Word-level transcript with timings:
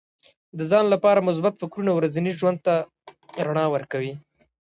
د 0.57 0.59
ځان 0.71 0.85
لپاره 0.93 1.25
مثبت 1.27 1.53
فکرونه 1.61 1.91
ورځني 1.95 2.31
ژوند 2.39 2.57
ته 2.65 2.73
رڼا 3.45 3.65
ورکوي. 3.73 4.13